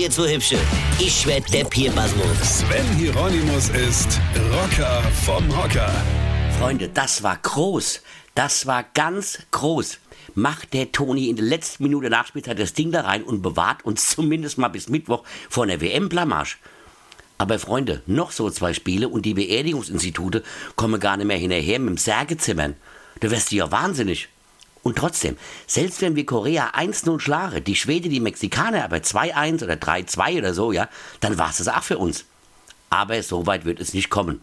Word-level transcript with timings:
ihr 0.00 0.10
zu 0.10 0.26
hübsche. 0.26 0.56
Ich 0.98 1.26
werd 1.26 1.52
der 1.52 1.64
Pierpasmus. 1.64 2.60
Sven 2.60 2.86
Hieronymus 2.96 3.68
ist 3.68 4.18
Rocker 4.50 5.02
vom 5.26 5.46
Hocker. 5.54 5.92
Freunde, 6.58 6.88
das 6.88 7.22
war 7.22 7.36
groß. 7.36 8.00
Das 8.34 8.66
war 8.66 8.84
ganz 8.94 9.40
groß. 9.50 9.98
Macht 10.34 10.72
der 10.72 10.90
Toni 10.90 11.28
in 11.28 11.36
der 11.36 11.44
letzten 11.44 11.82
Minute 11.82 12.08
Nachspielzeit 12.08 12.58
das 12.58 12.72
Ding 12.72 12.92
da 12.92 13.02
rein 13.02 13.22
und 13.22 13.42
bewahrt 13.42 13.84
uns 13.84 14.08
zumindest 14.08 14.56
mal 14.56 14.68
bis 14.68 14.88
Mittwoch 14.88 15.22
vor 15.50 15.64
einer 15.64 15.82
WM-Blamage. 15.82 16.56
Aber 17.36 17.58
Freunde, 17.58 18.02
noch 18.06 18.32
so 18.32 18.48
zwei 18.48 18.72
Spiele 18.72 19.08
und 19.08 19.26
die 19.26 19.34
Beerdigungsinstitute 19.34 20.42
kommen 20.76 20.98
gar 20.98 21.18
nicht 21.18 21.26
mehr 21.26 21.36
hinterher 21.36 21.78
mit 21.78 21.90
dem 21.90 21.96
Särgezimmern. 21.98 22.74
Da 23.20 23.30
wirst 23.30 23.52
du 23.52 23.56
ja 23.56 23.70
wahnsinnig. 23.70 24.28
Und 24.82 24.96
trotzdem, 24.96 25.36
selbst 25.66 26.00
wenn 26.00 26.16
wir 26.16 26.24
Korea 26.24 26.70
1-0 26.70 27.20
schlagen, 27.20 27.62
die 27.64 27.76
Schwede, 27.76 28.08
die 28.08 28.20
Mexikaner 28.20 28.84
aber 28.84 28.96
2-1 28.96 29.64
oder 29.64 29.74
3-2 29.74 30.38
oder 30.38 30.54
so, 30.54 30.72
ja, 30.72 30.88
dann 31.20 31.36
war 31.36 31.50
es 31.50 31.58
das 31.58 31.68
auch 31.68 31.82
für 31.82 31.98
uns. 31.98 32.24
Aber 32.88 33.22
so 33.22 33.46
weit 33.46 33.64
wird 33.64 33.78
es 33.78 33.92
nicht 33.92 34.10
kommen. 34.10 34.40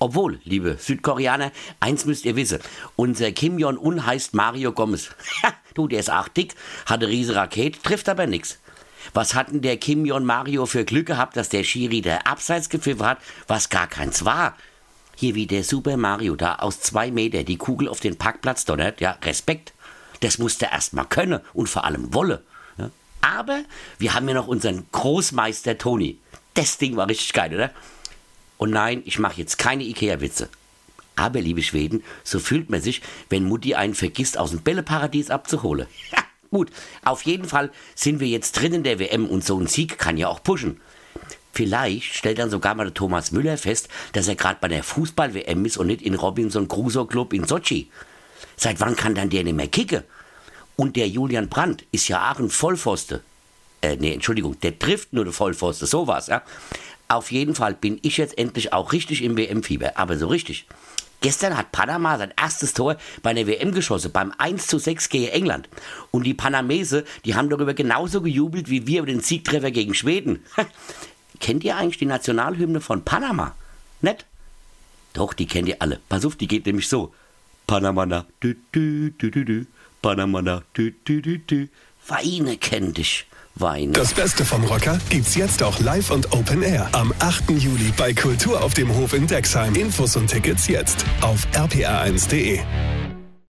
Obwohl, 0.00 0.40
liebe 0.44 0.76
Südkoreaner, 0.78 1.50
eins 1.80 2.04
müsst 2.04 2.24
ihr 2.24 2.36
wissen, 2.36 2.60
unser 2.94 3.32
Kim 3.32 3.58
Jong-un 3.58 4.06
heißt 4.06 4.32
Mario 4.32 4.72
Gomez. 4.72 5.10
du, 5.74 5.88
der 5.88 6.00
ist 6.00 6.10
auch 6.10 6.28
dick, 6.28 6.54
hat 6.86 7.02
eine 7.02 7.08
riesige 7.08 7.36
Rakete, 7.36 7.82
trifft 7.82 8.08
aber 8.08 8.26
nix. 8.26 8.58
Was 9.12 9.34
hat 9.34 9.50
denn 9.50 9.62
der 9.62 9.76
Kim 9.76 10.06
Jong 10.06 10.24
Mario 10.24 10.66
für 10.66 10.84
Glück 10.84 11.06
gehabt, 11.06 11.36
dass 11.36 11.48
der 11.48 11.64
Schiri 11.64 12.00
der 12.00 12.26
Abseits 12.26 12.68
gepfiffen 12.68 13.06
hat, 13.06 13.18
was 13.46 13.70
gar 13.70 13.88
keins 13.88 14.24
war? 14.24 14.56
Hier 15.20 15.34
wie 15.34 15.48
der 15.48 15.64
Super 15.64 15.96
Mario 15.96 16.36
da 16.36 16.54
aus 16.60 16.78
zwei 16.78 17.10
Meter 17.10 17.42
die 17.42 17.56
Kugel 17.56 17.88
auf 17.88 17.98
den 17.98 18.16
Parkplatz 18.16 18.64
donnert, 18.64 19.00
ja, 19.00 19.18
Respekt. 19.24 19.72
Das 20.20 20.38
musste 20.38 20.66
er 20.66 20.72
erst 20.74 20.92
mal 20.92 21.06
können 21.06 21.40
und 21.54 21.68
vor 21.68 21.82
allem 21.82 22.14
wolle. 22.14 22.44
Ja. 22.78 22.88
Aber 23.20 23.64
wir 23.98 24.14
haben 24.14 24.28
ja 24.28 24.34
noch 24.34 24.46
unseren 24.46 24.86
Großmeister 24.92 25.76
Toni. 25.76 26.18
Das 26.54 26.78
Ding 26.78 26.94
war 26.94 27.08
richtig 27.08 27.32
geil, 27.32 27.52
oder? 27.52 27.72
Und 28.58 28.70
nein, 28.70 29.02
ich 29.06 29.18
mache 29.18 29.40
jetzt 29.40 29.58
keine 29.58 29.82
Ikea-Witze. 29.82 30.50
Aber, 31.16 31.40
liebe 31.40 31.64
Schweden, 31.64 32.04
so 32.22 32.38
fühlt 32.38 32.70
man 32.70 32.80
sich, 32.80 33.02
wenn 33.28 33.42
Mutti 33.42 33.74
einen 33.74 33.96
vergisst, 33.96 34.38
aus 34.38 34.50
dem 34.50 34.60
Bälleparadies 34.60 35.30
abzuholen. 35.30 35.88
Ja, 36.12 36.22
gut, 36.52 36.70
auf 37.04 37.22
jeden 37.22 37.48
Fall 37.48 37.72
sind 37.96 38.20
wir 38.20 38.28
jetzt 38.28 38.52
drin 38.52 38.72
in 38.72 38.82
der 38.84 39.00
WM 39.00 39.26
und 39.26 39.44
so 39.44 39.58
ein 39.58 39.66
Sieg 39.66 39.98
kann 39.98 40.16
ja 40.16 40.28
auch 40.28 40.44
pushen. 40.44 40.80
Vielleicht 41.52 42.14
stellt 42.14 42.38
dann 42.38 42.50
sogar 42.50 42.74
mal 42.74 42.84
der 42.84 42.94
Thomas 42.94 43.32
Müller 43.32 43.58
fest, 43.58 43.88
dass 44.12 44.28
er 44.28 44.36
gerade 44.36 44.58
bei 44.60 44.68
der 44.68 44.82
Fußball-WM 44.82 45.64
ist 45.64 45.76
und 45.76 45.88
nicht 45.88 46.02
in 46.02 46.14
Robinson 46.14 46.68
Crusoe 46.68 47.06
Club 47.06 47.32
in 47.32 47.44
Sochi. 47.44 47.90
Seit 48.56 48.80
wann 48.80 48.96
kann 48.96 49.14
dann 49.14 49.30
der 49.30 49.44
nicht 49.44 49.56
mehr 49.56 49.68
kicken? 49.68 50.02
Und 50.76 50.96
der 50.96 51.08
Julian 51.08 51.48
Brandt 51.48 51.84
ist 51.90 52.08
ja 52.08 52.30
auch 52.30 52.38
ein 52.38 52.50
Vollpfoste. 52.50 53.22
Äh, 53.80 53.96
nee, 53.96 54.12
Entschuldigung, 54.12 54.58
der 54.60 54.78
trifft 54.78 55.12
nur 55.12 55.24
den 55.24 55.32
Vollpfoste, 55.32 55.86
sowas, 55.86 56.28
ja. 56.28 56.42
Auf 57.08 57.32
jeden 57.32 57.54
Fall 57.54 57.74
bin 57.74 57.98
ich 58.02 58.18
jetzt 58.18 58.36
endlich 58.36 58.72
auch 58.72 58.92
richtig 58.92 59.22
im 59.22 59.36
WM-Fieber, 59.36 59.96
aber 59.96 60.18
so 60.18 60.28
richtig. 60.28 60.66
Gestern 61.20 61.56
hat 61.56 61.72
Panama 61.72 62.16
sein 62.16 62.32
erstes 62.40 62.74
Tor 62.74 62.96
bei 63.22 63.34
der 63.34 63.46
WM 63.46 63.72
geschossen, 63.72 64.12
beim 64.12 64.32
1 64.38 64.68
zu 64.68 64.78
6 64.78 65.08
gegen 65.08 65.28
England. 65.28 65.68
Und 66.12 66.24
die 66.24 66.34
Panamese, 66.34 67.04
die 67.24 67.34
haben 67.34 67.50
darüber 67.50 67.74
genauso 67.74 68.20
gejubelt 68.20 68.70
wie 68.70 68.86
wir 68.86 69.00
über 69.00 69.06
den 69.06 69.20
Siegtreffer 69.20 69.72
gegen 69.72 69.94
Schweden. 69.94 70.44
Kennt 71.40 71.64
ihr 71.64 71.76
eigentlich 71.76 71.98
die 71.98 72.06
Nationalhymne 72.06 72.80
von 72.80 73.04
Panama? 73.04 73.54
Nett? 74.00 74.26
Doch, 75.12 75.32
die 75.34 75.46
kennt 75.46 75.68
ihr 75.68 75.80
alle. 75.80 76.00
Pass 76.08 76.24
auf, 76.24 76.36
die 76.36 76.46
geht 76.46 76.66
nämlich 76.66 76.88
so. 76.88 77.12
Panamana, 77.66 78.24
dü, 78.42 78.56
dü, 78.74 79.12
dü, 79.20 79.30
dü, 79.30 79.44
dü. 79.44 79.66
Panamana, 80.00 80.62
dü, 80.76 80.94
dü, 81.06 81.22
dü, 81.22 81.38
dü. 81.46 81.68
Weine 82.06 82.56
kenn 82.56 82.94
dich, 82.94 83.26
Weine. 83.54 83.92
Das 83.92 84.14
Beste 84.14 84.44
vom 84.44 84.64
Rocker 84.64 84.98
gibt's 85.10 85.34
jetzt 85.34 85.62
auch 85.62 85.78
live 85.80 86.10
und 86.10 86.32
Open 86.32 86.62
Air. 86.62 86.88
Am 86.92 87.12
8. 87.18 87.50
Juli 87.50 87.92
bei 87.96 88.14
Kultur 88.14 88.62
auf 88.62 88.74
dem 88.74 88.94
Hof 88.94 89.12
in 89.12 89.26
Dexheim. 89.26 89.74
Infos 89.74 90.16
und 90.16 90.28
Tickets 90.28 90.68
jetzt 90.68 91.04
auf 91.20 91.46
rpr1.de. 91.52 92.60